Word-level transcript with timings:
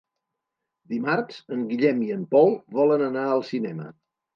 Dimarts 0.93 1.37
en 1.57 1.63
Guillem 1.69 2.03
i 2.09 2.11
en 2.19 2.27
Pol 2.35 2.53
volen 2.83 3.09
anar 3.13 3.31
al 3.33 3.51
cinema. 3.57 3.93